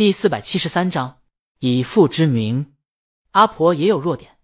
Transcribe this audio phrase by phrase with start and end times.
[0.00, 1.20] 第四百七十三章
[1.58, 2.72] 以父之名。
[3.32, 4.38] 阿婆也有弱点。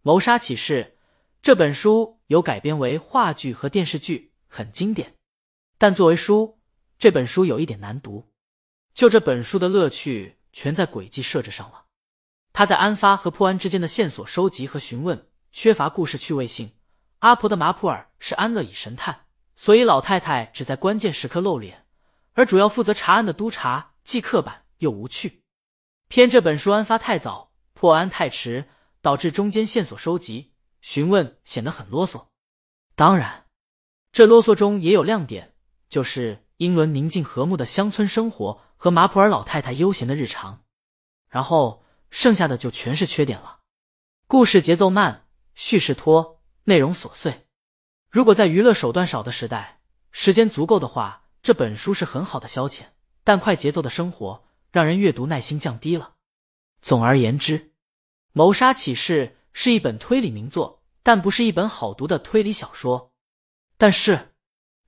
[0.00, 0.96] 谋杀启示
[1.42, 5.16] 这本书有改编为话剧和电视剧，很经典。
[5.76, 6.58] 但作为书，
[6.98, 8.32] 这本书有一点难读。
[8.94, 11.84] 就这本书的乐趣全在轨迹设置上了。
[12.54, 16.72] 他在案发和破案之间的线索收集和询问缺乏故事趣味性。
[17.18, 19.26] 阿婆的马普尔是安乐椅神探，
[19.56, 21.84] 所以老太太只在关键时刻露脸，
[22.32, 25.42] 而主要负责查案的督察既刻板又无趣。
[26.08, 28.68] 偏这本书案发太早，破案太迟，
[29.00, 30.52] 导致中间线索收集、
[30.82, 32.26] 询问显得很啰嗦。
[32.94, 33.46] 当然，
[34.12, 35.54] 这啰嗦中也有亮点，
[35.88, 40.64] 就是英伦宁静和睦的乡村生活和马普尔老太太悠闲的日常。
[41.28, 41.80] 然后。
[42.14, 43.60] 剩下的就全是缺点了。
[44.26, 47.46] 故事节奏慢，叙事拖，内容琐碎。
[48.10, 49.80] 如果在娱乐手段少的时代，
[50.10, 52.82] 时间足够的话，这本书是很好的消遣。
[53.24, 56.14] 但快节奏的生活让人阅读耐心降低了。
[56.80, 57.58] 总而言之，
[58.32, 63.12] 《谋杀启示》是一本推理名作，但不是一本好读的推理小说。
[63.76, 64.32] 但是，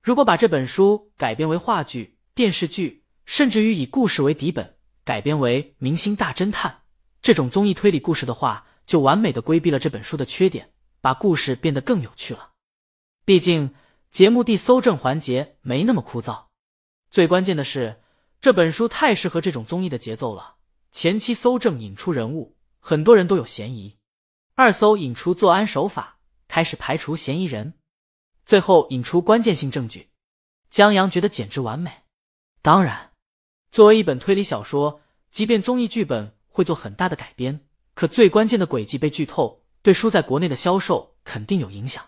[0.01, 6.71] 如果把这本书改编为话剧、电视剧，甚至于以故事为底本改编为《明星大侦探》。
[7.21, 12.51] 这种综艺推理故事的话，就完美的规避了这本书的缺点，把故事变得更有趣了。
[13.23, 13.73] 毕竟
[14.11, 16.45] 节目地搜证环节没那么枯燥。
[17.09, 18.01] 最关键的是，
[18.45, 20.57] 这本书太适合这种综艺的节奏了。
[20.91, 23.97] 前期搜证引出人物，很多人都有嫌疑；
[24.53, 27.73] 二搜引出作案手法，开始排除嫌疑人；
[28.45, 30.11] 最后引出关键性证据。
[30.69, 32.03] 江阳觉得简直完美。
[32.61, 33.13] 当然，
[33.71, 36.35] 作为一本推理小说，即便综艺剧本。
[36.47, 37.65] 会做很大的改编，
[37.95, 42.07] 可最关键的轨迹被剧透，对书在国内的销售肯定有影响。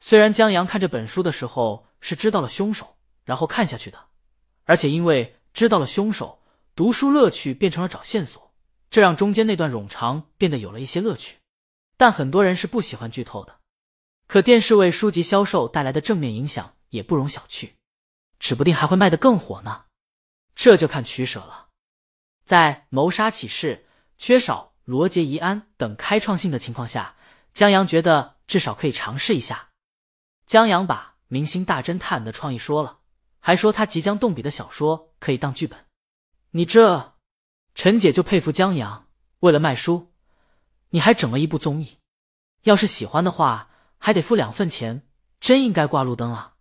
[0.00, 4.08] 虽然江阳看这本书的时候是知道了凶手，然后看下去的，
[4.64, 6.42] 而且因为知道了凶手，
[6.74, 8.52] 读书乐趣变成了找线索，
[8.90, 11.36] 这让中间那段冗长变得有了一些乐趣。
[11.96, 13.60] 但很多人是不喜欢剧透的，
[14.26, 17.72] 可电视为书籍销售带来的正面影响也不容小觑，
[18.38, 19.84] 指不定还会卖得更火呢。
[20.54, 21.68] 这就看取舍了。
[22.44, 23.86] 在谋杀启示
[24.18, 27.14] 缺少罗杰疑安等开创性的情况下，
[27.54, 29.68] 江阳觉得至少可以尝试一下。
[30.44, 32.98] 江阳把明星大侦探的创意说了，
[33.44, 35.76] 还说他即将动笔的小说可以当剧本。
[36.52, 37.14] 你这，
[37.74, 39.08] 陈姐就佩服江阳，
[39.40, 40.12] 为了卖书，
[40.90, 41.98] 你还整了一部综艺。
[42.62, 45.02] 要是喜欢的话，还得付两份钱，
[45.40, 46.54] 真应该挂路灯啊。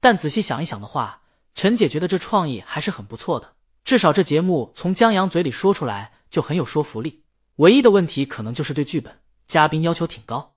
[0.00, 1.22] 但仔细想一想的话，
[1.54, 3.54] 陈姐觉得这创意还是很不错的。
[3.84, 7.22] 至少这节目从江阳嘴里说出来就很有说服力。
[7.56, 10.54] 唯一的问题可能就是对剧本、嘉宾要求挺高，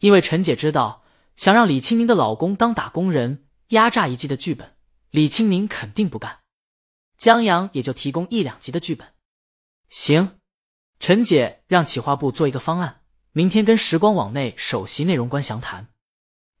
[0.00, 1.04] 因为陈姐知道
[1.36, 4.76] 想让李清明的老公当打工人压榨一季的剧本，
[5.08, 6.40] 李清明肯定不干。
[7.16, 9.14] 江阳也就提供一两集的剧本。
[9.88, 10.38] 行，
[11.00, 13.00] 陈姐让企划部做一个方案，
[13.32, 15.88] 明天跟时光网内首席内容官详谈。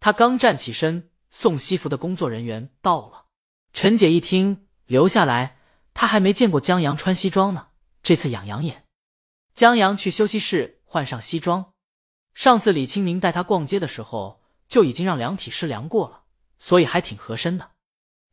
[0.00, 3.26] 他刚站起身，送西服的工作人员到了。
[3.74, 5.58] 陈姐一听，留下来。
[5.92, 7.68] 他还没见过江阳穿西装呢，
[8.02, 8.86] 这次养养眼。
[9.52, 11.74] 江阳去休息室换上西装。
[12.32, 16.21] 上次李清明带他逛街的时候，就已经让量体师量过了，
[16.62, 17.72] 所以还挺合身的。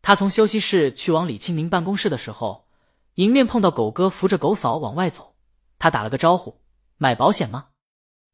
[0.03, 2.67] 他从休息室去往李清明办公室的时候，
[3.15, 5.35] 迎面碰到狗哥扶着狗嫂往外走。
[5.79, 6.61] 他打了个招呼
[6.97, 7.69] ：“买保险吗？”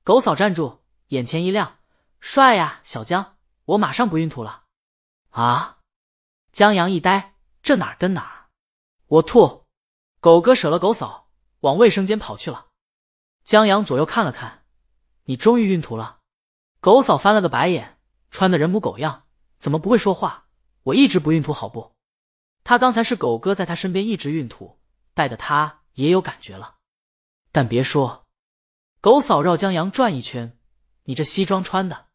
[0.03, 1.77] 狗嫂站住，眼前一亮
[2.19, 4.65] ：“帅呀，小江，我马上不孕吐了。”
[5.31, 5.77] 啊！
[6.51, 8.49] 江阳一呆：“这哪儿跟哪儿？”
[9.07, 9.63] 我吐，
[10.19, 11.29] 狗哥舍了狗嫂，
[11.61, 12.67] 往卫生间跑去了。
[13.45, 14.65] 江阳左右看了看，
[15.23, 16.19] 你终于孕吐了。
[16.81, 17.97] 狗嫂翻了个白眼，
[18.29, 19.24] 穿的人模狗样，
[19.59, 20.47] 怎么不会说话？
[20.83, 21.95] 我一直不孕吐，好不？
[22.63, 24.79] 他刚才是狗哥在他身边一直孕吐，
[25.13, 26.75] 带的他也有感觉了。
[27.51, 28.25] 但别说，
[29.01, 30.57] 狗嫂绕江阳转一圈，
[31.03, 32.07] 你这西装穿的，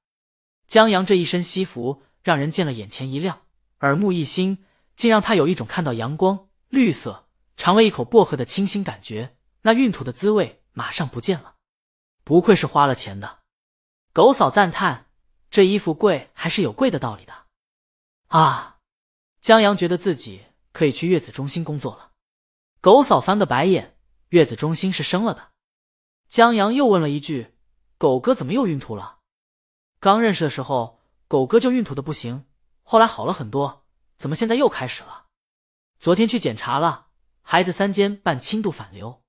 [0.66, 3.42] 江阳这一身西服让人见了眼前一亮，
[3.80, 4.64] 耳目一新，
[4.96, 6.48] 竟让他有一种看到阳光。
[6.68, 11.56] 绿色，尝了一口薄荷的清新感觉，那孕吐的滋味马上不见了。
[12.22, 13.40] 不愧是花了钱的，
[14.12, 15.06] 狗嫂赞叹
[15.50, 17.34] ：“这衣服贵还是有贵的道理的。”
[18.28, 18.78] 啊，
[19.40, 22.12] 江阳觉得自己可以去月子中心工作了。
[22.80, 23.98] 狗嫂翻个白眼
[24.30, 25.50] ：“月子中心是生了的。”
[26.28, 27.56] 江阳又问了一句
[27.98, 29.18] ：“狗哥怎么又孕吐了？
[29.98, 32.46] 刚认识的时候，狗哥就孕吐的不行，
[32.82, 33.84] 后来好了很多，
[34.16, 35.26] 怎么现在又开始了？”
[35.98, 37.08] 昨天去检查了，
[37.42, 39.22] 孩子三尖半轻度反流。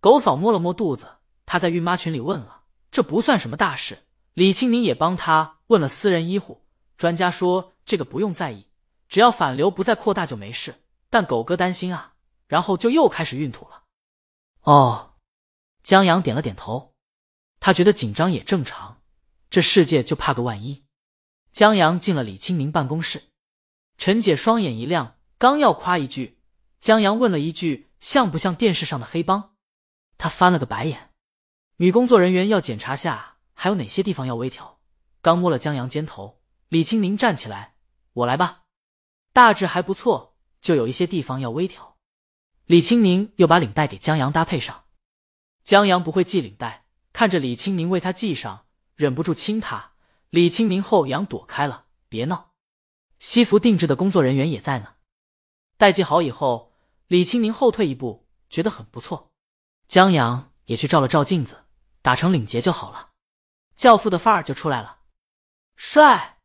[0.00, 4.05] 狗嫂摸了摸肚子，她在孕妈群里问了，这不算什么大事。
[4.36, 6.62] 李清明也帮他问了私人医护，
[6.98, 8.66] 专家说这个不用在意，
[9.08, 10.82] 只要反流不再扩大就没事。
[11.08, 12.12] 但狗哥担心啊，
[12.46, 13.84] 然后就又开始运土了。
[14.60, 15.14] 哦，
[15.82, 16.92] 江阳点了点头，
[17.60, 19.00] 他觉得紧张也正常，
[19.48, 20.84] 这世界就怕个万一。
[21.50, 23.30] 江阳进了李清明办公室，
[23.96, 26.42] 陈姐双眼一亮，刚要夸一句，
[26.78, 29.54] 江阳问了一句：“像不像电视上的黑帮？”
[30.18, 31.14] 他翻了个白眼。
[31.78, 34.78] 女工作人员要检查下还有哪些地方要微调，
[35.22, 37.74] 刚摸了江阳肩头，李清明站起来
[38.12, 38.64] ：“我来吧。”
[39.32, 41.96] 大致还不错，就有一些地方要微调。
[42.66, 44.84] 李清明又把领带给江阳搭配上，
[45.64, 49.92] 江阳不会系领带，看着李清明为他系上，忍不住亲他。
[50.28, 52.50] 李清明后仰躲开了，别闹。
[53.18, 54.96] 西服定制的工作人员也在呢。
[55.78, 56.74] 待系好以后，
[57.06, 59.32] 李清明后退一步，觉得很不错。
[59.88, 61.64] 江阳也去照了照镜子，
[62.02, 63.12] 打成领结就好了，
[63.76, 65.00] 教父的范儿就出来了。
[65.76, 66.38] 帅！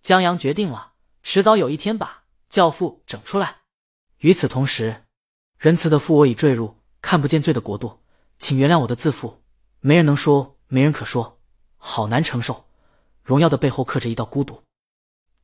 [0.00, 3.58] 江阳决定了，迟早有一天把教父整出来。
[4.18, 5.04] 与此同时，
[5.58, 8.00] 仁慈的父，我已坠入看不见罪的国度，
[8.38, 9.42] 请原谅我的自负。
[9.80, 11.40] 没人能说，没人可说，
[11.76, 12.64] 好难承受。
[13.22, 14.62] 荣耀的背后刻着一道孤独，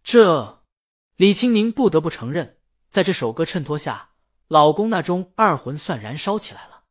[0.02, 0.62] 这
[1.16, 2.58] 李清明不得不承认，
[2.88, 4.12] 在这首歌衬托下，
[4.48, 6.84] 老公那中二魂算燃烧起来了。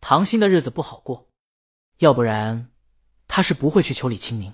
[0.00, 1.28] 唐心的日子不好过，
[1.98, 2.71] 要不然
[3.34, 4.52] 他是不会去求李清明。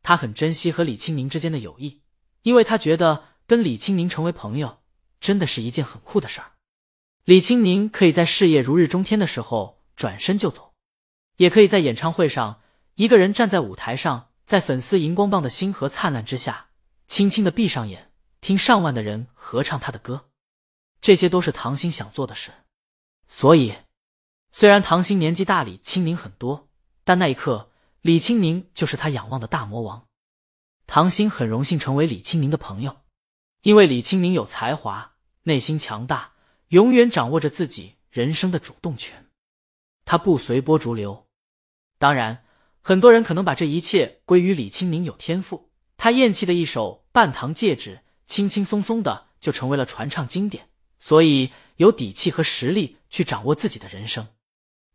[0.00, 2.02] 他很珍惜和李清明之间的友谊，
[2.42, 4.78] 因为他觉得跟李清明成为朋友，
[5.18, 6.52] 真的是一件很酷的事儿。
[7.24, 10.72] 李清明可以在事业如日中天的时候转身就走，
[11.38, 12.62] 也可以在演唱会上
[12.94, 14.28] 一个人站在舞台上。
[14.46, 16.68] 在粉丝荧光棒的星河灿烂之下，
[17.08, 20.28] 轻轻的闭上眼，听上万的人合唱他的歌，
[21.00, 22.52] 这些都是唐鑫想做的事。
[23.26, 23.74] 所以，
[24.52, 26.68] 虽然唐鑫年纪大李清明很多，
[27.02, 27.72] 但那一刻
[28.06, 30.06] 李清明就是他仰望的大魔王。
[30.86, 32.98] 唐心很荣幸成为李清明的朋友，
[33.62, 36.34] 因为李清明有才华，内心强大，
[36.68, 39.26] 永远掌握着自己人生的主动权。
[40.04, 41.26] 他不随波逐流，
[41.98, 42.44] 当然。
[42.80, 50.68] 很多人可能把这一切归于李清明有天赋，他厌弃的一首《半糖戒指》，轻轻松松的就成为了传唱经典，
[51.00, 54.28] 所以有底气和实力去掌握自己的人生。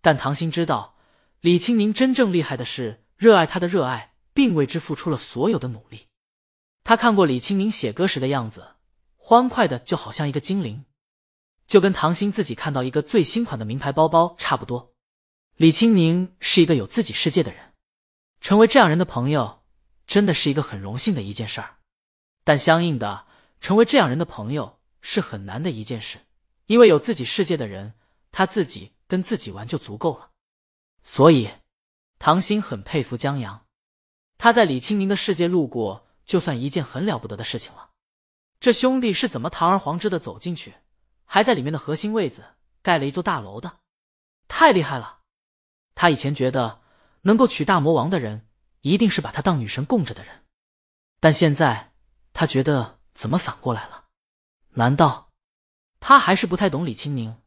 [0.01, 0.95] 但唐心知道，
[1.41, 6.05] 李清明真正厉害的是热爱他的热爱，并为之付出了所有的努力。
[6.83, 8.75] 他看过李清明写歌时的样子，
[9.17, 10.85] 欢快的就好像一个精灵，
[11.65, 14.93] 就跟唐鑫自己看到一个最新款的名牌包包差不多。
[15.55, 17.73] 李清明是一个有自己世界的人。
[18.39, 19.63] 成为这样人的朋友，
[20.05, 21.77] 真的是一个很荣幸的一件事儿。
[22.43, 23.25] 但相应的，
[23.59, 26.19] 成为这样人的朋友是很难的一件事，
[26.67, 27.95] 因为有自己世界的人，
[28.31, 30.29] 他自己跟自己玩就足够了。
[31.03, 31.49] 所以，
[32.19, 33.65] 唐心很佩服江阳，
[34.37, 37.91] 他在李清明的世界路过，就算一件很了不得的事情了。
[38.59, 40.75] 这兄弟是怎么堂而皇之的走进去，
[41.25, 42.43] 还在里面的核心位子
[42.81, 43.79] 盖了一座大楼的？
[44.47, 45.19] 太厉害了！
[45.95, 46.81] 他以前觉得。
[47.23, 48.47] 能够娶大魔王的人，
[48.81, 50.43] 一定是把他当女神供着的人。
[51.19, 51.93] 但现在
[52.33, 54.07] 他觉得怎么反过来了？
[54.71, 55.29] 难道
[55.99, 57.40] 他还是不太懂李清明？